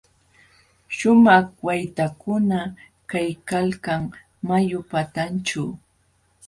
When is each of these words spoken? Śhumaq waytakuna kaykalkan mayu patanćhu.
Śhumaq 0.95 1.47
waytakuna 1.65 2.59
kaykalkan 3.11 4.01
mayu 4.47 4.79
patanćhu. 4.91 5.63